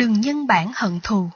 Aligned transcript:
Đừng 0.00 0.20
nhân 0.20 0.46
bản 0.46 0.72
hận 0.74 1.00
thù. 1.02 1.30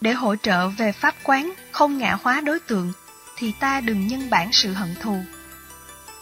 Để 0.00 0.12
hỗ 0.12 0.36
trợ 0.36 0.68
về 0.68 0.92
pháp 0.92 1.14
quán 1.24 1.52
không 1.70 1.98
ngã 1.98 2.16
hóa 2.22 2.40
đối 2.40 2.60
tượng, 2.60 2.92
thì 3.36 3.52
ta 3.60 3.80
đừng 3.80 4.06
nhân 4.06 4.30
bản 4.30 4.52
sự 4.52 4.72
hận 4.72 4.94
thù. 5.00 5.18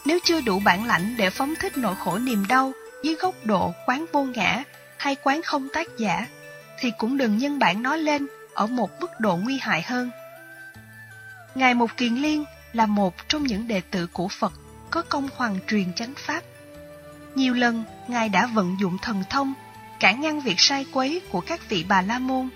Nếu 0.04 0.18
chưa 0.24 0.40
đủ 0.40 0.60
bản 0.64 0.84
lãnh 0.84 1.16
để 1.16 1.30
phóng 1.30 1.54
thích 1.60 1.76
nỗi 1.76 1.94
khổ 1.94 2.18
niềm 2.18 2.46
đau 2.48 2.72
dưới 3.02 3.14
góc 3.14 3.34
độ 3.44 3.72
quán 3.86 4.04
vô 4.12 4.24
ngã 4.24 4.62
hay 4.98 5.16
quán 5.22 5.42
không 5.42 5.68
tác 5.72 5.86
giả, 5.98 6.26
thì 6.80 6.92
cũng 6.98 7.16
đừng 7.16 7.38
nhân 7.38 7.58
bản 7.58 7.82
nó 7.82 7.96
lên 7.96 8.26
ở 8.54 8.66
một 8.66 9.00
mức 9.00 9.10
độ 9.20 9.36
nguy 9.36 9.58
hại 9.58 9.82
hơn. 9.82 10.10
Ngài 11.54 11.74
Mục 11.74 11.90
Kiền 11.96 12.14
Liên 12.14 12.44
là 12.72 12.86
một 12.86 13.28
trong 13.28 13.44
những 13.44 13.68
đệ 13.68 13.80
tử 13.80 14.06
của 14.06 14.28
Phật 14.28 14.52
có 14.90 15.02
công 15.02 15.28
hoàng 15.36 15.58
truyền 15.66 15.94
chánh 15.94 16.14
pháp. 16.16 16.42
Nhiều 17.34 17.54
lần, 17.54 17.84
Ngài 18.08 18.28
đã 18.28 18.46
vận 18.46 18.76
dụng 18.80 18.98
thần 19.02 19.24
thông, 19.30 19.54
cản 20.00 20.20
ngăn 20.20 20.40
việc 20.40 20.60
sai 20.60 20.86
quấy 20.92 21.20
của 21.30 21.40
các 21.40 21.68
vị 21.68 21.84
bà 21.88 22.02
la 22.02 22.18
môn, 22.18 22.48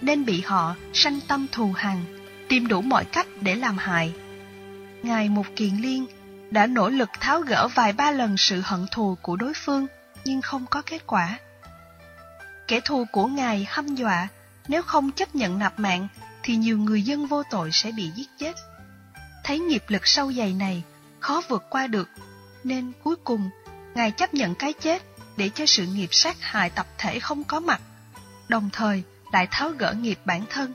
nên 0.00 0.24
bị 0.24 0.40
họ 0.40 0.74
sanh 0.92 1.20
tâm 1.28 1.46
thù 1.52 1.72
hằn, 1.72 1.96
tìm 2.48 2.68
đủ 2.68 2.80
mọi 2.80 3.04
cách 3.04 3.26
để 3.40 3.54
làm 3.54 3.78
hại. 3.78 4.14
Ngài 5.02 5.28
Mục 5.28 5.46
Kiền 5.56 5.76
Liên 5.76 6.06
đã 6.50 6.66
nỗ 6.66 6.88
lực 6.88 7.10
tháo 7.20 7.40
gỡ 7.40 7.68
vài 7.74 7.92
ba 7.92 8.10
lần 8.10 8.36
sự 8.36 8.60
hận 8.64 8.86
thù 8.90 9.18
của 9.22 9.36
đối 9.36 9.52
phương, 9.54 9.86
nhưng 10.24 10.42
không 10.42 10.66
có 10.70 10.82
kết 10.82 11.06
quả. 11.06 11.38
Kẻ 12.68 12.80
thù 12.80 13.04
của 13.12 13.26
Ngài 13.26 13.66
hăm 13.68 13.94
dọa, 13.94 14.28
nếu 14.68 14.82
không 14.82 15.12
chấp 15.12 15.34
nhận 15.34 15.58
nạp 15.58 15.80
mạng, 15.80 16.08
thì 16.42 16.56
nhiều 16.56 16.78
người 16.78 17.02
dân 17.02 17.26
vô 17.26 17.42
tội 17.50 17.70
sẽ 17.72 17.92
bị 17.92 18.10
giết 18.14 18.28
chết. 18.38 18.56
Thấy 19.44 19.58
nghiệp 19.58 19.84
lực 19.88 20.06
sâu 20.06 20.32
dày 20.32 20.52
này, 20.52 20.82
khó 21.20 21.42
vượt 21.48 21.64
qua 21.70 21.86
được, 21.86 22.08
nên 22.64 22.92
cuối 23.04 23.16
cùng, 23.16 23.50
Ngài 23.94 24.10
chấp 24.10 24.34
nhận 24.34 24.54
cái 24.54 24.72
chết 24.72 25.02
để 25.40 25.50
cho 25.54 25.66
sự 25.66 25.86
nghiệp 25.86 26.08
sát 26.12 26.36
hại 26.40 26.70
tập 26.70 26.86
thể 26.98 27.20
không 27.20 27.44
có 27.44 27.60
mặt, 27.60 27.80
đồng 28.48 28.70
thời 28.72 29.02
lại 29.32 29.48
tháo 29.50 29.70
gỡ 29.70 29.92
nghiệp 29.92 30.18
bản 30.24 30.44
thân. 30.50 30.72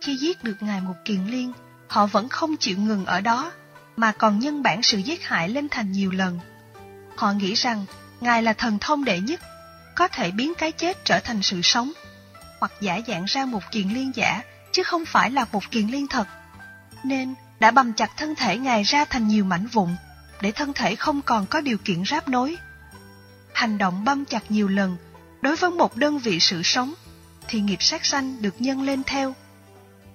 Khi 0.00 0.16
giết 0.16 0.44
được 0.44 0.56
Ngài 0.60 0.80
Mục 0.80 0.96
Kiền 1.04 1.26
Liên, 1.26 1.52
họ 1.88 2.06
vẫn 2.06 2.28
không 2.28 2.56
chịu 2.56 2.78
ngừng 2.78 3.06
ở 3.06 3.20
đó, 3.20 3.52
mà 3.96 4.12
còn 4.12 4.38
nhân 4.38 4.62
bản 4.62 4.82
sự 4.82 4.98
giết 4.98 5.24
hại 5.24 5.48
lên 5.48 5.68
thành 5.68 5.92
nhiều 5.92 6.10
lần. 6.10 6.38
Họ 7.16 7.32
nghĩ 7.32 7.54
rằng 7.54 7.86
Ngài 8.20 8.42
là 8.42 8.52
thần 8.52 8.78
thông 8.78 9.04
đệ 9.04 9.20
nhất, 9.20 9.40
có 9.94 10.08
thể 10.08 10.30
biến 10.30 10.54
cái 10.58 10.72
chết 10.72 11.04
trở 11.04 11.20
thành 11.20 11.42
sự 11.42 11.60
sống, 11.62 11.92
hoặc 12.60 12.72
giả 12.80 13.00
dạng 13.06 13.24
ra 13.24 13.44
một 13.44 13.62
kiền 13.70 13.88
liên 13.88 14.12
giả, 14.14 14.42
chứ 14.72 14.82
không 14.82 15.04
phải 15.04 15.30
là 15.30 15.46
một 15.52 15.70
kiền 15.70 15.86
liên 15.86 16.08
thật. 16.08 16.28
Nên 17.04 17.34
đã 17.60 17.70
bầm 17.70 17.92
chặt 17.92 18.10
thân 18.16 18.34
thể 18.34 18.58
Ngài 18.58 18.82
ra 18.82 19.04
thành 19.04 19.28
nhiều 19.28 19.44
mảnh 19.44 19.66
vụn, 19.66 19.96
để 20.40 20.52
thân 20.52 20.72
thể 20.72 20.96
không 20.96 21.22
còn 21.22 21.46
có 21.46 21.60
điều 21.60 21.78
kiện 21.78 22.04
ráp 22.04 22.28
nối. 22.28 22.56
Hành 23.54 23.78
động 23.78 24.04
băm 24.04 24.24
chặt 24.24 24.50
nhiều 24.50 24.68
lần, 24.68 24.96
đối 25.42 25.56
với 25.56 25.70
một 25.70 25.96
đơn 25.96 26.18
vị 26.18 26.40
sự 26.40 26.62
sống, 26.62 26.94
thì 27.48 27.60
nghiệp 27.60 27.82
sát 27.82 28.04
sanh 28.04 28.42
được 28.42 28.54
nhân 28.58 28.82
lên 28.82 29.02
theo. 29.06 29.34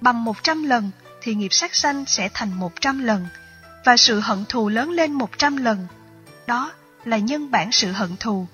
Bầm 0.02 0.24
một 0.24 0.44
trăm 0.44 0.64
lần, 0.64 0.92
thì 1.22 1.36
nghiệp 1.36 1.54
sát 1.54 1.76
sanh 1.76 2.06
sẽ 2.06 2.30
thành 2.34 2.54
một 2.54 2.82
trăm 2.82 3.04
lần, 3.04 3.28
và 3.86 3.98
sự 3.98 4.20
hận 4.20 4.46
thù 4.50 4.70
lớn 4.70 4.92
lên 4.92 5.12
một 5.12 5.38
trăm 5.38 5.58
lần. 5.58 5.88
Đó 6.48 6.72
là 7.06 7.18
nhân 7.18 7.52
bản 7.52 7.72
sự 7.72 7.92
hận 7.92 8.18
thù. 8.20 8.48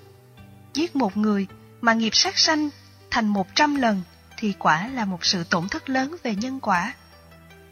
Giết 0.74 0.96
một 0.96 1.16
người 1.16 1.46
mà 1.80 1.94
nghiệp 1.94 2.14
sát 2.14 2.38
sanh 2.38 2.68
thành 3.10 3.26
một 3.26 3.46
trăm 3.54 3.76
lần 3.76 4.02
thì 4.36 4.52
quả 4.58 4.88
là 4.88 5.04
một 5.04 5.24
sự 5.24 5.44
tổn 5.44 5.68
thất 5.68 5.88
lớn 5.88 6.16
về 6.22 6.34
nhân 6.34 6.60
quả. 6.60 6.94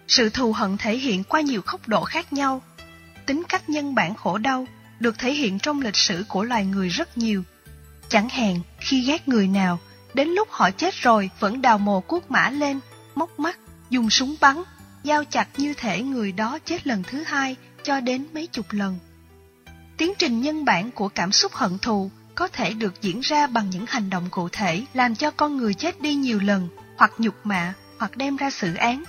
Sự 0.09 0.31
thù 0.31 0.53
hận 0.53 0.77
thể 0.77 0.97
hiện 0.97 1.25
qua 1.25 1.41
nhiều 1.41 1.63
khốc 1.63 1.89
độ 1.89 2.05
khác 2.05 2.33
nhau. 2.33 2.63
Tính 3.27 3.43
cách 3.49 3.69
nhân 3.69 3.95
bản 3.95 4.15
khổ 4.15 4.39
đau 4.39 4.67
được 5.01 5.19
thể 5.19 5.33
hiện 5.33 5.59
trong 5.59 5.81
lịch 5.81 5.97
sử 5.97 6.25
của 6.29 6.45
loài 6.45 6.65
người 6.65 6.89
rất 6.89 7.19
nhiều. 7.19 7.43
Chẳng 8.09 8.29
hạn 8.29 8.61
khi 8.81 9.01
ghét 9.01 9.29
người 9.29 9.49
nào, 9.49 9.79
đến 10.15 10.29
lúc 10.29 10.49
họ 10.51 10.71
chết 10.71 10.95
rồi 10.95 11.31
vẫn 11.41 11.63
đào 11.63 11.79
mồ 11.79 12.01
cuốc 12.01 12.31
mã 12.31 12.51
lên, 12.51 12.81
móc 13.15 13.39
mắt, 13.39 13.59
dùng 13.91 14.11
súng 14.11 14.35
bắn, 14.41 14.63
giao 15.03 15.25
chặt 15.25 15.49
như 15.57 15.75
thể 15.75 16.03
người 16.03 16.33
đó 16.33 16.59
chết 16.65 16.87
lần 16.87 17.03
thứ 17.03 17.23
hai 17.23 17.57
cho 17.83 18.01
đến 18.01 18.27
mấy 18.35 18.47
chục 18.47 18.67
lần. 18.71 18.99
Tiến 19.97 20.13
trình 20.19 20.41
nhân 20.41 20.65
bản 20.65 20.91
của 20.91 21.09
cảm 21.09 21.33
xúc 21.33 21.53
hận 21.53 21.79
thù 21.79 22.11
có 22.35 22.49
thể 22.49 22.75
được 22.75 23.03
diễn 23.03 23.21
ra 23.21 23.47
bằng 23.47 23.71
những 23.71 23.87
hành 23.89 24.11
động 24.11 24.29
cụ 24.31 24.49
thể 24.49 24.85
làm 24.95 25.15
cho 25.15 25.31
con 25.31 25.57
người 25.57 25.75
chết 25.75 26.01
đi 26.01 26.15
nhiều 26.15 26.41
lần, 26.41 26.69
hoặc 26.97 27.13
nhục 27.19 27.35
mạ, 27.47 27.75
hoặc 27.99 28.17
đem 28.17 28.37
ra 28.37 28.51
xử 28.51 28.75
án. 28.75 29.05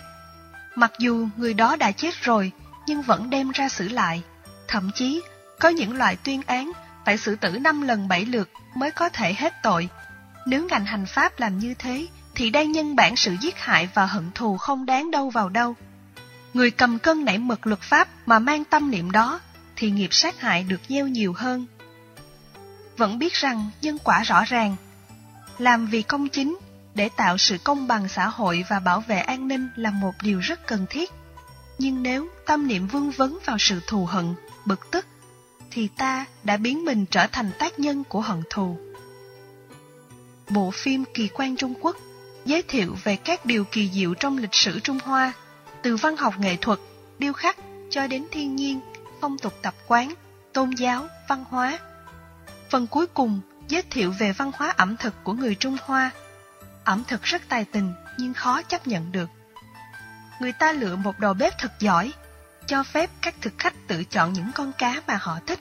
Mặc 0.76 0.92
dù 1.00 1.28
người 1.38 1.54
đó 1.54 1.76
đã 1.76 1.92
chết 1.92 2.22
rồi, 2.22 2.52
nhưng 2.88 3.02
vẫn 3.02 3.30
đem 3.30 3.52
ra 3.52 3.70
xử 3.70 3.90
lại. 3.90 4.24
Thậm 4.68 4.92
chí, 4.96 5.22
có 5.60 5.70
những 5.70 5.98
loại 5.98 6.16
tuyên 6.16 6.42
án 6.48 6.72
phải 7.06 7.18
xử 7.18 7.36
tử 7.36 7.52
năm 7.52 7.82
lần 7.82 8.08
bảy 8.08 8.26
lượt 8.26 8.50
mới 8.76 8.92
có 8.92 9.10
thể 9.10 9.34
hết 9.34 9.54
tội. 9.64 9.90
Nếu 10.48 10.68
ngành 10.70 10.86
hành 10.86 11.06
pháp 11.06 11.40
làm 11.40 11.60
như 11.60 11.74
thế, 11.74 12.08
thì 12.36 12.50
đang 12.50 12.72
nhân 12.72 12.96
bản 12.96 13.16
sự 13.16 13.36
giết 13.42 13.60
hại 13.60 13.90
và 13.94 14.06
hận 14.06 14.32
thù 14.36 14.58
không 14.58 14.86
đáng 14.86 15.12
đâu 15.12 15.30
vào 15.30 15.50
đâu. 15.50 15.76
Người 16.54 16.72
cầm 16.72 17.00
cân 17.00 17.26
nảy 17.26 17.38
mực 17.38 17.68
luật 17.68 17.82
pháp 17.82 18.08
mà 18.26 18.40
mang 18.40 18.66
tâm 18.66 18.92
niệm 18.92 19.12
đó, 19.12 19.40
thì 19.76 19.92
nghiệp 19.92 20.10
sát 20.12 20.42
hại 20.42 20.64
được 20.64 20.82
gieo 20.90 21.08
nhiều 21.08 21.34
hơn. 21.34 21.66
Vẫn 22.98 23.20
biết 23.20 23.34
rằng 23.34 23.70
nhân 23.82 23.98
quả 24.04 24.24
rõ 24.24 24.44
ràng. 24.44 24.76
Làm 25.58 25.88
vì 25.88 26.02
công 26.02 26.30
chính, 26.30 26.58
để 26.96 27.10
tạo 27.18 27.38
sự 27.38 27.58
công 27.64 27.88
bằng 27.88 28.08
xã 28.08 28.28
hội 28.28 28.66
và 28.70 28.80
bảo 28.80 29.02
vệ 29.08 29.20
an 29.20 29.48
ninh 29.48 29.70
là 29.76 29.92
một 29.92 30.14
điều 30.22 30.40
rất 30.40 30.68
cần 30.68 30.86
thiết. 30.90 31.12
Nhưng 31.78 32.04
nếu 32.04 32.28
tâm 32.46 32.68
niệm 32.68 32.88
vương 32.88 33.12
vấn 33.12 33.40
vào 33.46 33.58
sự 33.60 33.82
thù 33.88 34.06
hận, 34.06 34.34
bực 34.66 34.92
tức, 34.92 35.06
thì 35.72 35.88
ta 35.98 36.26
đã 36.44 36.58
biến 36.58 36.86
mình 36.86 37.06
trở 37.06 37.28
thành 37.28 37.52
tác 37.60 37.80
nhân 37.80 38.04
của 38.04 38.22
hận 38.22 38.44
thù. 38.50 38.78
Bộ 40.50 40.72
phim 40.72 41.04
Kỳ 41.14 41.28
quan 41.28 41.56
Trung 41.56 41.74
Quốc 41.82 41.98
giới 42.46 42.62
thiệu 42.62 42.96
về 43.04 43.16
các 43.16 43.46
điều 43.46 43.64
kỳ 43.64 43.90
diệu 43.94 44.14
trong 44.14 44.38
lịch 44.38 44.54
sử 44.54 44.80
Trung 44.80 45.00
Hoa, 45.04 45.34
từ 45.82 45.96
văn 45.96 46.18
học 46.18 46.34
nghệ 46.40 46.58
thuật, 46.62 46.80
điêu 47.20 47.34
khắc 47.34 47.58
cho 47.90 48.08
đến 48.08 48.26
thiên 48.32 48.56
nhiên, 48.56 48.80
phong 49.22 49.38
tục 49.38 49.54
tập 49.62 49.76
quán, 49.88 50.14
tôn 50.54 50.70
giáo, 50.70 51.08
văn 51.30 51.46
hóa. 51.50 51.80
Phần 52.70 52.88
cuối 52.88 53.08
cùng 53.08 53.42
giới 53.68 53.82
thiệu 53.82 54.14
về 54.20 54.32
văn 54.32 54.52
hóa 54.56 54.74
ẩm 54.78 54.98
thực 54.98 55.24
của 55.24 55.34
người 55.34 55.56
Trung 55.56 55.78
Hoa. 55.86 56.12
Ẩm 56.84 57.04
thực 57.08 57.24
rất 57.24 57.42
tài 57.50 57.66
tình 57.66 57.94
nhưng 58.18 58.34
khó 58.34 58.62
chấp 58.62 58.88
nhận 58.88 59.12
được. 59.12 59.30
Người 60.42 60.52
ta 60.52 60.72
lựa 60.72 60.96
một 60.96 61.20
đầu 61.20 61.34
bếp 61.34 61.54
thật 61.58 61.72
giỏi, 61.80 62.14
cho 62.68 62.84
phép 62.84 63.10
các 63.22 63.36
thực 63.42 63.54
khách 63.58 63.74
tự 63.88 64.04
chọn 64.04 64.34
những 64.34 64.52
con 64.56 64.72
cá 64.78 65.02
mà 65.08 65.18
họ 65.22 65.40
thích. 65.48 65.60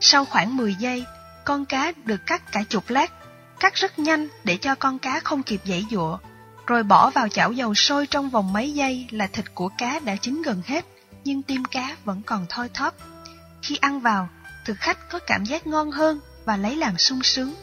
Sau 0.00 0.24
khoảng 0.24 0.56
10 0.56 0.74
giây, 0.74 1.04
con 1.44 1.66
cá 1.66 1.92
được 2.04 2.26
cắt 2.26 2.52
cả 2.52 2.62
chục 2.68 2.84
lát, 2.88 3.12
cắt 3.60 3.74
rất 3.74 3.98
nhanh 3.98 4.28
để 4.44 4.56
cho 4.56 4.74
con 4.74 4.98
cá 4.98 5.20
không 5.20 5.42
kịp 5.42 5.60
dãy 5.64 5.84
dụa, 5.90 6.18
rồi 6.66 6.82
bỏ 6.82 7.10
vào 7.10 7.28
chảo 7.28 7.52
dầu 7.52 7.74
sôi 7.74 8.06
trong 8.06 8.30
vòng 8.30 8.52
mấy 8.52 8.72
giây 8.72 9.06
là 9.10 9.26
thịt 9.26 9.54
của 9.54 9.68
cá 9.78 9.98
đã 9.98 10.16
chín 10.16 10.42
gần 10.42 10.62
hết, 10.66 10.84
nhưng 11.24 11.42
tim 11.42 11.64
cá 11.64 11.96
vẫn 12.04 12.22
còn 12.26 12.46
thoi 12.48 12.68
thóp. 12.68 12.94
Khi 13.62 13.76
ăn 13.76 14.00
vào, 14.00 14.28
thực 14.64 14.76
khách 14.78 15.10
có 15.10 15.18
cảm 15.18 15.44
giác 15.44 15.66
ngon 15.66 15.90
hơn 15.90 16.20
và 16.44 16.56
lấy 16.56 16.76
làm 16.76 16.98
sung 16.98 17.22
sướng. 17.22 17.54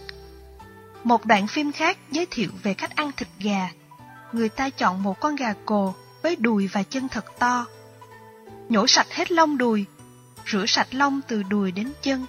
Một 1.03 1.25
đoạn 1.25 1.47
phim 1.47 1.71
khác 1.71 1.97
giới 2.11 2.27
thiệu 2.31 2.49
về 2.63 2.73
cách 2.73 2.95
ăn 2.95 3.11
thịt 3.17 3.27
gà. 3.39 3.69
Người 4.31 4.49
ta 4.49 4.69
chọn 4.69 5.03
một 5.03 5.19
con 5.19 5.35
gà 5.35 5.53
cồ 5.65 5.93
với 6.21 6.35
đùi 6.35 6.67
và 6.67 6.83
chân 6.83 7.07
thật 7.07 7.25
to. 7.39 7.65
Nhổ 8.71 8.87
sạch 8.87 9.07
hết 9.11 9.31
lông 9.31 9.57
đùi, 9.57 9.85
rửa 10.51 10.65
sạch 10.67 10.87
lông 10.91 11.21
từ 11.27 11.43
đùi 11.43 11.71
đến 11.71 11.91
chân, 12.01 12.25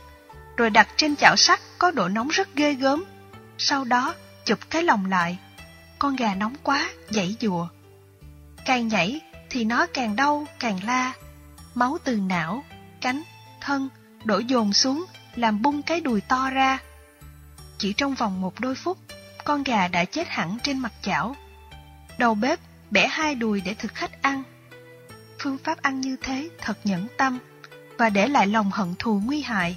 rồi 0.57 0.71
đặt 0.71 0.89
trên 0.97 1.17
chảo 1.17 1.37
sắt 1.37 1.61
có 1.79 1.91
độ 1.91 2.09
nóng 2.09 2.29
rất 2.29 2.55
ghê 2.55 2.75
gớm. 2.75 3.05
Sau 3.59 3.85
đó, 3.85 4.15
chụp 4.45 4.59
cái 4.71 4.83
lòng 4.83 5.07
lại. 5.07 5.39
Con 5.99 6.17
gà 6.17 6.35
nóng 6.35 6.55
quá, 6.63 6.91
dãy 7.11 7.37
dùa. 7.41 7.69
Càng 8.65 8.89
nhảy 8.89 9.21
thì 9.51 9.65
nó 9.65 9.87
càng 9.87 10.17
đau, 10.17 10.47
càng 10.59 10.81
la. 10.85 11.13
Máu 11.75 11.99
từ 12.05 12.17
não, 12.17 12.65
cánh, 13.01 13.23
thân 13.61 13.89
đổ 14.25 14.39
dồn 14.39 14.73
xuống, 14.73 15.05
làm 15.35 15.63
bung 15.63 15.83
cái 15.83 16.01
đùi 16.01 16.21
to 16.21 16.51
ra. 16.51 16.79
Chỉ 17.79 17.93
trong 17.93 18.15
vòng 18.15 18.41
một 18.41 18.61
đôi 18.61 18.75
phút, 18.75 18.99
con 19.45 19.63
gà 19.63 19.89
đã 19.89 20.05
chết 20.05 20.29
hẳn 20.29 20.59
trên 20.63 20.79
mặt 20.79 20.93
chảo. 21.03 21.37
Đầu 22.19 22.35
bếp 22.35 22.61
bẻ 22.91 23.07
hai 23.07 23.35
đùi 23.35 23.61
để 23.61 23.75
thực 23.75 23.95
khách 23.95 24.23
ăn. 24.23 24.43
Phương 25.43 25.59
pháp 25.59 25.83
ăn 25.83 26.01
như 26.01 26.17
thế 26.23 26.49
thật 26.59 26.79
nhẫn 26.85 27.07
tâm 27.17 27.39
và 27.99 28.11
để 28.11 28.29
lại 28.29 28.47
lòng 28.47 28.71
hận 28.71 28.95
thù 28.99 29.21
nguy 29.25 29.43
hại. 29.43 29.77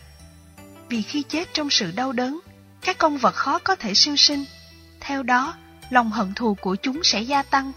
Vì 0.89 1.01
khi 1.01 1.23
chết 1.23 1.53
trong 1.53 1.69
sự 1.69 1.91
đau 1.95 2.12
đớn, 2.12 2.39
các 2.81 2.97
con 2.97 3.17
vật 3.17 3.35
khó 3.35 3.59
có 3.59 3.75
thể 3.75 3.94
siêu 3.94 4.15
sinh. 4.15 4.45
Theo 5.00 5.23
đó, 5.23 5.53
lòng 5.89 6.12
hận 6.12 6.33
thù 6.33 6.56
của 6.62 6.75
chúng 6.75 7.03
sẽ 7.03 7.21
gia 7.21 7.44
tăng. 7.44 7.71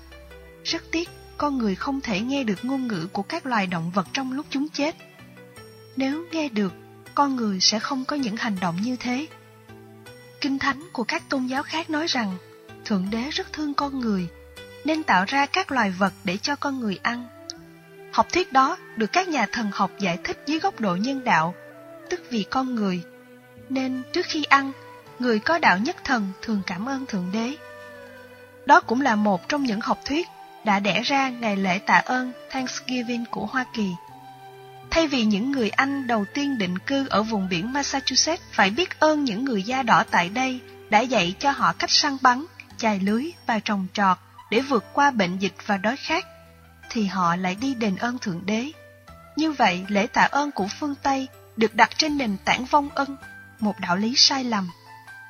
Rất 0.65 0.83
tiếc, 0.93 1.09
con 1.37 1.59
người 1.59 1.75
không 1.75 2.01
thể 2.01 2.21
nghe 2.21 2.45
được 2.45 2.65
ngôn 2.65 2.89
ngữ 2.89 3.07
của 3.13 3.23
các 3.23 3.47
loài 3.47 3.67
động 3.67 3.91
vật 3.91 4.07
trong 4.13 4.33
lúc 4.33 4.47
chúng 4.51 4.69
chết. 4.69 4.97
Nếu 5.97 6.25
nghe 6.33 6.49
được, 6.49 6.73
con 7.15 7.37
người 7.37 7.61
sẽ 7.61 7.79
không 7.79 8.05
có 8.05 8.17
những 8.17 8.37
hành 8.37 8.57
động 8.61 8.77
như 8.83 8.97
thế. 8.97 9.27
Kinh 10.41 10.59
thánh 10.59 10.89
của 10.93 11.05
các 11.05 11.29
tôn 11.29 11.47
giáo 11.47 11.63
khác 11.63 11.91
nói 11.91 12.07
rằng, 12.07 12.37
Thượng 12.85 13.11
Đế 13.11 13.31
rất 13.31 13.53
thương 13.53 13.75
con 13.75 14.01
người, 14.01 14.29
nên 14.85 15.03
tạo 15.03 15.25
ra 15.29 15.47
các 15.47 15.73
loài 15.73 15.91
vật 15.91 16.13
để 16.25 16.37
cho 16.37 16.57
con 16.57 16.81
người 16.81 16.99
ăn. 17.03 17.38
Học 18.19 18.33
thuyết 18.33 18.53
đó 18.53 18.77
được 18.97 19.13
các 19.13 19.29
nhà 19.29 19.47
thần 19.53 19.71
học 19.73 19.91
giải 19.99 20.19
thích 20.25 20.43
dưới 20.47 20.61
góc 20.61 20.81
độ 20.81 20.97
nhân 20.97 21.25
đạo, 21.25 21.55
tức 22.11 22.23
vì 22.31 22.43
con 22.51 22.75
người. 22.75 23.03
Nên 23.69 24.03
trước 24.13 24.27
khi 24.27 24.45
ăn, 24.45 24.73
người 25.19 25.39
có 25.39 25.59
đạo 25.59 25.79
nhất 25.79 25.97
thần 26.05 26.33
thường 26.43 26.63
cảm 26.67 26.89
ơn 26.89 27.07
Thượng 27.07 27.31
Đế. 27.33 27.57
Đó 28.67 28.81
cũng 28.81 29.01
là 29.01 29.15
một 29.15 29.49
trong 29.49 29.63
những 29.63 29.81
học 29.81 30.01
thuyết 30.05 30.29
đã 30.65 30.81
đẻ 30.81 31.03
ra 31.03 31.29
ngày 31.29 31.57
lễ 31.57 31.79
tạ 31.79 31.99
ơn 31.99 32.33
Thanksgiving 32.51 33.25
của 33.31 33.47
Hoa 33.47 33.65
Kỳ. 33.75 33.93
Thay 34.91 35.07
vì 35.07 35.25
những 35.25 35.51
người 35.51 35.71
Anh 35.71 36.07
đầu 36.07 36.25
tiên 36.35 36.59
định 36.59 36.79
cư 36.79 37.09
ở 37.09 37.23
vùng 37.23 37.49
biển 37.49 37.73
Massachusetts 37.73 38.45
phải 38.53 38.71
biết 38.71 39.01
ơn 39.01 39.25
những 39.25 39.45
người 39.45 39.63
da 39.63 39.83
đỏ 39.83 40.05
tại 40.11 40.29
đây 40.29 40.61
đã 40.91 41.01
dạy 41.01 41.35
cho 41.39 41.51
họ 41.51 41.73
cách 41.73 41.91
săn 41.91 42.17
bắn, 42.23 42.45
chài 42.77 43.01
lưới 43.01 43.31
và 43.47 43.59
trồng 43.59 43.87
trọt 43.93 44.19
để 44.51 44.61
vượt 44.61 44.85
qua 44.93 45.11
bệnh 45.11 45.39
dịch 45.39 45.55
và 45.67 45.77
đói 45.77 45.97
khát, 45.97 46.25
thì 46.91 47.07
họ 47.07 47.37
lại 47.37 47.55
đi 47.55 47.75
đền 47.75 47.97
ơn 47.97 48.19
Thượng 48.19 48.47
Đế. 48.47 48.73
Như 49.37 49.53
vậy, 49.53 49.85
lễ 49.89 50.07
tạ 50.07 50.23
ơn 50.23 50.51
của 50.51 50.67
phương 50.81 50.95
Tây 51.03 51.29
được 51.57 51.75
đặt 51.75 51.91
trên 51.99 52.19
nền 52.19 52.37
tảng 52.45 52.65
vong 52.65 52.89
ân, 52.95 53.17
một 53.61 53.81
đạo 53.81 53.97
lý 53.97 54.15
sai 54.17 54.45
lầm. 54.45 54.69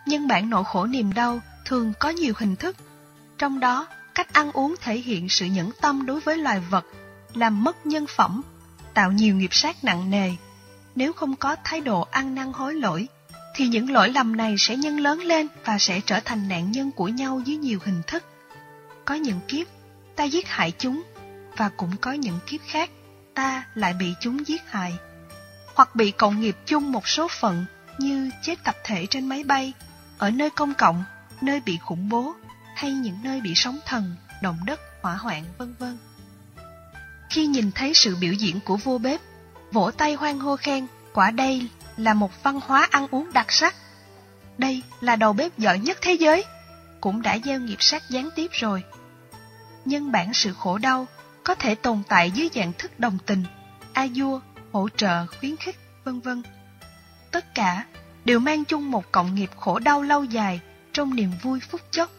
Nhưng 0.07 0.29
bản 0.29 0.51
nỗi 0.51 0.65
khổ 0.65 0.87
niềm 0.87 1.13
đau 1.15 1.41
thường 1.65 1.93
có 1.99 2.09
nhiều 2.09 2.35
hình 2.37 2.57
thức, 2.57 2.77
trong 3.39 3.61
đó 3.61 3.87
cách 4.15 4.33
ăn 4.33 4.53
uống 4.53 4.75
thể 4.81 4.99
hiện 4.99 5.29
sự 5.29 5.47
nhẫn 5.47 5.71
tâm 5.81 6.07
đối 6.07 6.21
với 6.21 6.37
loài 6.37 6.61
vật, 6.71 6.85
làm 7.35 7.65
mất 7.65 7.87
nhân 7.87 8.07
phẩm, 8.17 8.43
tạo 8.95 9.13
nhiều 9.13 9.37
nghiệp 9.37 9.55
sát 9.55 9.85
nặng 9.85 10.11
nề. 10.11 10.31
Nếu 10.95 11.13
không 11.13 11.37
có 11.37 11.57
thái 11.65 11.81
độ 11.81 12.01
ăn 12.11 12.35
năn 12.35 12.53
hối 12.53 12.75
lỗi, 12.75 13.09
thì 13.55 13.69
những 13.69 13.91
lỗi 13.91 14.09
lầm 14.09 14.37
này 14.37 14.55
sẽ 14.59 14.77
nhân 14.77 15.01
lớn 15.01 15.21
lên 15.21 15.47
và 15.65 15.79
sẽ 15.79 16.01
trở 16.01 16.21
thành 16.21 16.49
nạn 16.49 16.73
nhân 16.73 16.91
của 16.93 17.09
nhau 17.09 17.41
dưới 17.45 17.57
nhiều 17.57 17.79
hình 17.85 18.03
thức. 18.07 18.25
Có 19.05 19.15
những 19.15 19.41
kiếp, 19.49 19.67
ta 20.17 20.25
giết 20.25 20.49
hại 20.49 20.73
chúng, 20.79 21.03
và 21.59 21.71
cũng 21.77 21.97
có 21.97 22.13
những 22.13 22.39
kiếp 22.47 22.61
khác, 22.67 22.91
ta 23.35 23.65
lại 23.75 23.95
bị 23.95 24.15
chúng 24.21 24.47
giết 24.47 24.63
hại. 24.71 24.95
Hoặc 25.75 25.95
bị 25.95 26.11
cộng 26.11 26.41
nghiệp 26.41 26.57
chung 26.67 26.93
một 26.93 27.09
số 27.09 27.29
phận 27.41 27.65
như 27.99 28.31
chết 28.43 28.65
tập 28.65 28.77
thể 28.85 29.07
trên 29.11 29.29
máy 29.29 29.45
bay, 29.45 29.73
ở 30.19 30.31
nơi 30.31 30.51
công 30.51 30.75
cộng, 30.75 31.05
nơi 31.41 31.61
bị 31.61 31.79
khủng 31.83 32.09
bố, 32.09 32.35
hay 32.75 32.93
những 32.93 33.19
nơi 33.23 33.41
bị 33.41 33.53
sóng 33.57 33.79
thần, 33.87 34.17
động 34.43 34.59
đất, 34.67 34.81
hỏa 35.03 35.15
hoạn, 35.15 35.45
vân 35.59 35.75
vân. 35.79 35.99
Khi 37.31 37.47
nhìn 37.47 37.73
thấy 37.73 37.95
sự 37.95 38.17
biểu 38.17 38.33
diễn 38.33 38.61
của 38.61 38.77
vua 38.77 38.99
bếp, 38.99 39.21
vỗ 39.73 39.91
tay 39.91 40.15
hoan 40.15 40.39
hô 40.39 40.57
khen, 40.57 40.87
quả 41.13 41.31
đây 41.31 41.69
là 41.97 42.15
một 42.15 42.43
văn 42.43 42.61
hóa 42.67 42.89
ăn 42.91 43.07
uống 43.11 43.33
đặc 43.33 43.53
sắc. 43.53 43.75
Đây 44.59 44.83
là 45.01 45.17
đầu 45.17 45.33
bếp 45.33 45.59
giỏi 45.59 45.79
nhất 45.79 45.99
thế 46.01 46.13
giới, 46.13 46.45
cũng 47.01 47.23
đã 47.23 47.39
gieo 47.45 47.61
nghiệp 47.61 47.77
sát 47.81 48.03
gián 48.11 48.29
tiếp 48.37 48.49
rồi. 48.53 48.83
Nhân 49.85 50.13
bản 50.13 50.35
sự 50.35 50.55
khổ 50.59 50.79
đau 50.79 51.07
có 51.49 51.55
thể 51.55 51.75
tồn 51.75 52.03
tại 52.09 52.31
dưới 52.31 52.49
dạng 52.55 52.73
thức 52.79 53.01
đồng 53.01 53.19
tình, 53.27 53.45
a 53.93 54.09
dua, 54.09 54.41
hỗ 54.73 54.89
trợ, 54.89 55.27
khuyến 55.27 55.57
khích, 55.57 55.77
vân 56.05 56.21
vân. 56.21 56.43
Tất 57.31 57.55
cả 57.55 57.85
đều 58.25 58.39
mang 58.39 58.65
chung 58.65 58.91
một 58.91 59.13
cộng 59.13 59.35
nghiệp 59.35 59.51
khổ 59.57 59.79
đau 59.79 60.03
lâu 60.03 60.25
dài 60.25 60.61
trong 60.93 61.15
niềm 61.15 61.31
vui 61.43 61.61
phút 61.61 61.81
chốc. 61.91 62.11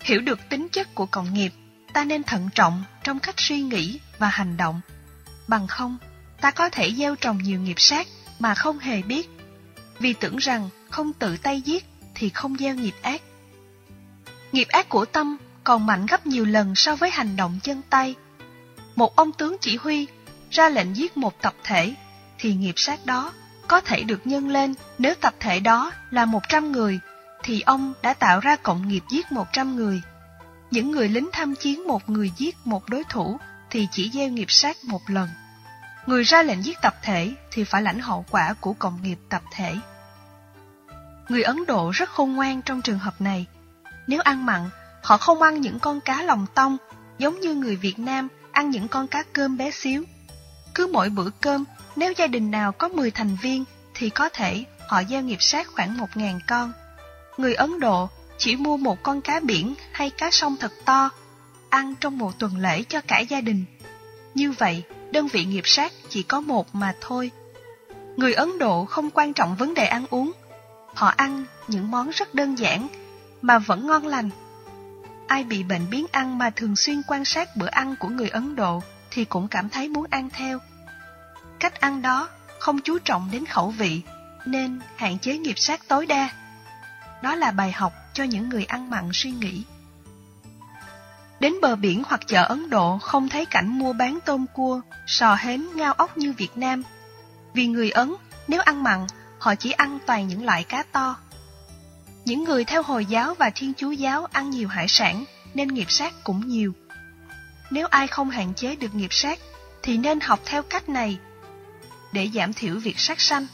Hiểu 0.00 0.20
được 0.20 0.38
tính 0.48 0.68
chất 0.72 0.94
của 0.94 1.06
cộng 1.06 1.34
nghiệp, 1.34 1.52
ta 1.92 2.04
nên 2.04 2.22
thận 2.22 2.48
trọng 2.54 2.84
trong 3.04 3.18
cách 3.18 3.34
suy 3.38 3.60
nghĩ 3.60 4.00
và 4.18 4.28
hành 4.28 4.56
động. 4.56 4.80
Bằng 5.48 5.66
không, 5.66 5.98
ta 6.40 6.50
có 6.50 6.68
thể 6.68 6.92
gieo 6.94 7.16
trồng 7.16 7.38
nhiều 7.38 7.60
nghiệp 7.60 7.80
sát 7.80 8.06
mà 8.38 8.54
không 8.54 8.78
hề 8.78 9.02
biết, 9.02 9.28
vì 9.98 10.12
tưởng 10.12 10.36
rằng 10.36 10.68
không 10.90 11.12
tự 11.12 11.36
tay 11.36 11.60
giết 11.60 11.84
thì 12.14 12.28
không 12.28 12.56
gieo 12.56 12.74
nghiệp 12.74 12.94
ác. 13.02 13.22
Nghiệp 14.52 14.68
ác 14.68 14.88
của 14.88 15.04
tâm 15.04 15.36
còn 15.64 15.86
mạnh 15.86 16.06
gấp 16.06 16.26
nhiều 16.26 16.44
lần 16.44 16.74
so 16.74 16.96
với 16.96 17.10
hành 17.10 17.36
động 17.36 17.58
chân 17.62 17.82
tay. 17.90 18.14
Một 18.96 19.16
ông 19.16 19.32
tướng 19.32 19.56
chỉ 19.60 19.76
huy 19.76 20.06
ra 20.50 20.68
lệnh 20.68 20.96
giết 20.96 21.16
một 21.16 21.42
tập 21.42 21.54
thể, 21.64 21.94
thì 22.38 22.54
nghiệp 22.54 22.74
sát 22.76 23.06
đó 23.06 23.32
có 23.68 23.80
thể 23.80 24.02
được 24.02 24.26
nhân 24.26 24.48
lên 24.48 24.74
nếu 24.98 25.14
tập 25.14 25.34
thể 25.40 25.60
đó 25.60 25.92
là 26.10 26.24
100 26.24 26.72
người, 26.72 27.00
thì 27.42 27.60
ông 27.60 27.92
đã 28.02 28.14
tạo 28.14 28.40
ra 28.40 28.56
cộng 28.56 28.88
nghiệp 28.88 29.02
giết 29.10 29.32
100 29.32 29.76
người. 29.76 30.02
Những 30.70 30.90
người 30.90 31.08
lính 31.08 31.28
tham 31.32 31.54
chiến 31.54 31.86
một 31.86 32.10
người 32.10 32.32
giết 32.36 32.56
một 32.64 32.88
đối 32.88 33.04
thủ 33.04 33.38
thì 33.70 33.88
chỉ 33.90 34.10
gieo 34.10 34.28
nghiệp 34.28 34.50
sát 34.50 34.76
một 34.84 35.10
lần. 35.10 35.28
Người 36.06 36.22
ra 36.22 36.42
lệnh 36.42 36.64
giết 36.64 36.78
tập 36.82 36.94
thể 37.02 37.32
thì 37.50 37.64
phải 37.64 37.82
lãnh 37.82 38.00
hậu 38.00 38.24
quả 38.30 38.54
của 38.60 38.72
cộng 38.72 39.02
nghiệp 39.02 39.18
tập 39.28 39.42
thể. 39.52 39.74
Người 41.28 41.42
Ấn 41.42 41.66
Độ 41.66 41.90
rất 41.90 42.08
khôn 42.10 42.32
ngoan 42.32 42.62
trong 42.62 42.82
trường 42.82 42.98
hợp 42.98 43.20
này. 43.20 43.46
Nếu 44.06 44.20
ăn 44.20 44.46
mặn, 44.46 44.70
họ 45.02 45.16
không 45.16 45.42
ăn 45.42 45.60
những 45.60 45.78
con 45.78 46.00
cá 46.00 46.22
lòng 46.22 46.46
tông, 46.54 46.76
giống 47.18 47.40
như 47.40 47.54
người 47.54 47.76
Việt 47.76 47.98
Nam 47.98 48.28
ăn 48.52 48.70
những 48.70 48.88
con 48.88 49.08
cá 49.08 49.22
cơm 49.32 49.56
bé 49.56 49.70
xíu. 49.70 50.04
Cứ 50.74 50.86
mỗi 50.92 51.08
bữa 51.10 51.30
cơm, 51.40 51.64
nếu 51.96 52.12
gia 52.16 52.26
đình 52.26 52.50
nào 52.50 52.72
có 52.72 52.88
10 52.88 53.10
thành 53.10 53.36
viên, 53.42 53.64
thì 53.94 54.10
có 54.10 54.28
thể 54.28 54.64
họ 54.88 55.02
gieo 55.08 55.22
nghiệp 55.22 55.38
sát 55.40 55.68
khoảng 55.74 55.96
1.000 55.96 56.40
con. 56.48 56.72
Người 57.36 57.54
Ấn 57.54 57.80
Độ 57.80 58.08
chỉ 58.38 58.56
mua 58.56 58.76
một 58.76 59.02
con 59.02 59.20
cá 59.20 59.40
biển 59.40 59.74
hay 59.92 60.10
cá 60.10 60.30
sông 60.30 60.56
thật 60.60 60.72
to, 60.84 61.10
ăn 61.68 61.94
trong 62.00 62.18
một 62.18 62.38
tuần 62.38 62.56
lễ 62.56 62.82
cho 62.82 63.00
cả 63.00 63.18
gia 63.18 63.40
đình. 63.40 63.64
Như 64.34 64.52
vậy, 64.52 64.82
đơn 65.10 65.28
vị 65.28 65.44
nghiệp 65.44 65.62
sát 65.64 65.92
chỉ 66.08 66.22
có 66.22 66.40
một 66.40 66.74
mà 66.74 66.94
thôi. 67.00 67.30
Người 68.16 68.34
Ấn 68.34 68.58
Độ 68.58 68.84
không 68.84 69.10
quan 69.10 69.32
trọng 69.32 69.56
vấn 69.56 69.74
đề 69.74 69.86
ăn 69.86 70.06
uống. 70.10 70.32
Họ 70.94 71.08
ăn 71.16 71.44
những 71.68 71.90
món 71.90 72.10
rất 72.10 72.34
đơn 72.34 72.58
giản 72.58 72.88
mà 73.42 73.58
vẫn 73.58 73.86
ngon 73.86 74.06
lành. 74.06 74.30
Ai 75.32 75.44
bị 75.44 75.62
bệnh 75.62 75.90
biến 75.90 76.06
ăn 76.12 76.38
mà 76.38 76.50
thường 76.50 76.76
xuyên 76.76 77.02
quan 77.06 77.24
sát 77.24 77.56
bữa 77.56 77.66
ăn 77.66 77.96
của 77.96 78.08
người 78.08 78.28
Ấn 78.28 78.56
Độ 78.56 78.82
thì 79.10 79.24
cũng 79.24 79.48
cảm 79.48 79.68
thấy 79.68 79.88
muốn 79.88 80.06
ăn 80.10 80.30
theo. 80.30 80.58
Cách 81.60 81.80
ăn 81.80 82.02
đó 82.02 82.28
không 82.58 82.80
chú 82.80 82.98
trọng 82.98 83.28
đến 83.32 83.46
khẩu 83.46 83.70
vị 83.70 84.02
nên 84.46 84.80
hạn 84.96 85.18
chế 85.18 85.38
nghiệp 85.38 85.54
sát 85.56 85.88
tối 85.88 86.06
đa. 86.06 86.30
Đó 87.22 87.34
là 87.34 87.50
bài 87.50 87.72
học 87.72 87.92
cho 88.12 88.24
những 88.24 88.48
người 88.48 88.64
ăn 88.64 88.90
mặn 88.90 89.10
suy 89.12 89.30
nghĩ. 89.30 89.64
Đến 91.40 91.52
bờ 91.62 91.76
biển 91.76 92.02
hoặc 92.06 92.20
chợ 92.26 92.44
Ấn 92.44 92.70
Độ 92.70 92.98
không 92.98 93.28
thấy 93.28 93.46
cảnh 93.46 93.78
mua 93.78 93.92
bán 93.92 94.18
tôm 94.24 94.46
cua, 94.54 94.80
sò 95.06 95.34
hến, 95.34 95.66
ngao 95.74 95.92
ốc 95.92 96.18
như 96.18 96.32
Việt 96.32 96.56
Nam. 96.56 96.82
Vì 97.54 97.66
người 97.66 97.90
Ấn, 97.90 98.14
nếu 98.48 98.60
ăn 98.60 98.82
mặn, 98.82 99.06
họ 99.38 99.54
chỉ 99.54 99.72
ăn 99.72 99.98
toàn 100.06 100.28
những 100.28 100.44
loại 100.44 100.64
cá 100.64 100.82
to. 100.92 101.16
Những 102.24 102.44
người 102.44 102.64
theo 102.64 102.82
Hồi 102.82 103.06
giáo 103.06 103.34
và 103.34 103.50
Thiên 103.50 103.72
Chúa 103.76 103.90
giáo 103.90 104.24
ăn 104.24 104.50
nhiều 104.50 104.68
hải 104.68 104.88
sản 104.88 105.24
nên 105.54 105.68
nghiệp 105.68 105.90
sát 105.90 106.14
cũng 106.24 106.48
nhiều. 106.48 106.72
Nếu 107.70 107.86
ai 107.86 108.06
không 108.06 108.30
hạn 108.30 108.52
chế 108.56 108.76
được 108.76 108.94
nghiệp 108.94 109.12
sát 109.12 109.38
thì 109.82 109.98
nên 109.98 110.20
học 110.20 110.40
theo 110.44 110.62
cách 110.62 110.88
này 110.88 111.18
để 112.12 112.30
giảm 112.34 112.52
thiểu 112.52 112.74
việc 112.78 112.98
sát 112.98 113.20
sanh. 113.20 113.46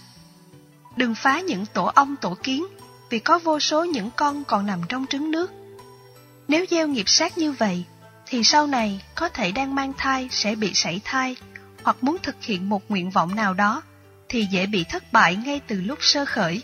Đừng 0.97 1.15
phá 1.15 1.41
những 1.41 1.67
tổ 1.67 1.85
ong 1.85 2.17
tổ 2.17 2.37
kiến 2.43 2.67
vì 3.11 3.19
có 3.19 3.38
vô 3.38 3.61
số 3.61 3.85
những 3.85 4.11
con 4.17 4.44
còn 4.44 4.67
nằm 4.67 4.81
trong 4.88 5.06
trứng 5.06 5.31
nước. 5.31 5.50
Nếu 6.49 6.64
gieo 6.71 6.88
nghiệp 6.88 7.09
sát 7.09 7.38
như 7.38 7.52
vậy, 7.52 7.85
thì 8.26 8.45
sau 8.45 8.66
này 8.66 9.02
có 9.14 9.28
thể 9.28 9.52
đang 9.52 9.75
mang 9.75 9.93
thai 9.99 10.28
sẽ 10.31 10.54
bị 10.54 10.75
sảy 10.75 11.00
thai, 11.04 11.37
hoặc 11.83 11.97
muốn 12.00 12.16
thực 12.23 12.37
hiện 12.43 12.69
một 12.69 12.90
nguyện 12.90 13.11
vọng 13.11 13.35
nào 13.35 13.54
đó, 13.54 13.83
thì 14.28 14.47
dễ 14.50 14.66
bị 14.66 14.85
thất 14.85 15.12
bại 15.12 15.37
ngay 15.37 15.61
từ 15.66 15.81
lúc 15.81 15.99
sơ 16.00 16.25
khởi, 16.25 16.62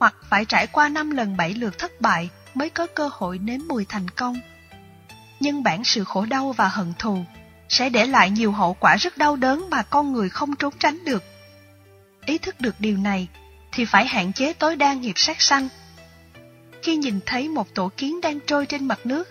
hoặc 0.00 0.14
phải 0.30 0.44
trải 0.44 0.66
qua 0.66 0.88
năm 0.88 1.10
lần 1.10 1.36
bảy 1.36 1.54
lượt 1.54 1.78
thất 1.78 2.00
bại 2.00 2.30
mới 2.54 2.70
có 2.70 2.86
cơ 2.86 3.10
hội 3.12 3.38
nếm 3.38 3.60
mùi 3.68 3.84
thành 3.88 4.08
công. 4.10 4.40
Nhưng 5.40 5.62
bản 5.62 5.84
sự 5.84 6.04
khổ 6.04 6.24
đau 6.24 6.52
và 6.52 6.68
hận 6.68 6.92
thù 6.98 7.24
sẽ 7.68 7.90
để 7.90 8.06
lại 8.06 8.30
nhiều 8.30 8.52
hậu 8.52 8.74
quả 8.74 8.96
rất 8.96 9.16
đau 9.16 9.36
đớn 9.36 9.70
mà 9.70 9.82
con 9.82 10.12
người 10.12 10.28
không 10.28 10.56
trốn 10.56 10.74
tránh 10.78 11.04
được. 11.04 11.22
Ý 12.26 12.38
thức 12.38 12.60
được 12.60 12.74
điều 12.78 12.96
này 12.96 13.28
thì 13.72 13.84
phải 13.84 14.06
hạn 14.06 14.32
chế 14.32 14.52
tối 14.52 14.76
đa 14.76 14.92
nghiệp 14.92 15.12
sát 15.16 15.40
sanh. 15.40 15.68
Khi 16.82 16.96
nhìn 16.96 17.20
thấy 17.26 17.48
một 17.48 17.74
tổ 17.74 17.90
kiến 17.96 18.20
đang 18.20 18.38
trôi 18.46 18.66
trên 18.66 18.88
mặt 18.88 18.98
nước, 19.04 19.28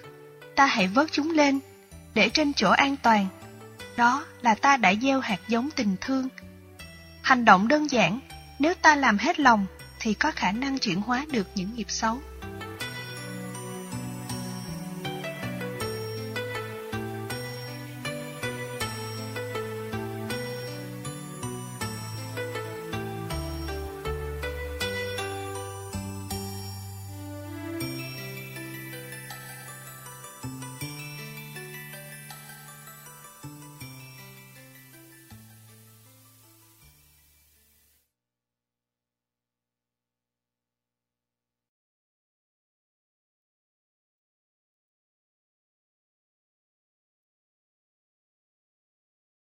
ta 0.55 0.65
hãy 0.65 0.87
vớt 0.87 1.11
chúng 1.11 1.31
lên, 1.31 1.59
để 2.13 2.29
trên 2.29 2.53
chỗ 2.53 2.69
an 2.69 2.95
toàn. 3.01 3.27
Đó 3.97 4.25
là 4.41 4.55
ta 4.55 4.77
đã 4.77 4.93
gieo 5.01 5.19
hạt 5.19 5.39
giống 5.47 5.69
tình 5.75 5.95
thương. 6.01 6.27
Hành 7.21 7.45
động 7.45 7.67
đơn 7.67 7.91
giản, 7.91 8.19
nếu 8.59 8.73
ta 8.73 8.95
làm 8.95 9.17
hết 9.17 9.39
lòng 9.39 9.65
thì 10.07 10.13
có 10.13 10.31
khả 10.35 10.51
năng 10.51 10.79
chuyển 10.79 11.01
hóa 11.01 11.25
được 11.31 11.47
những 11.55 11.69
nghiệp 11.75 11.85
xấu. 11.89 12.19